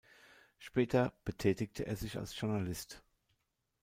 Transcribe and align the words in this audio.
Später 0.57 1.13
betätigte 1.25 1.85
er 1.85 1.95
sich 1.95 2.17
als 2.17 2.35
Journalist. 2.41 3.03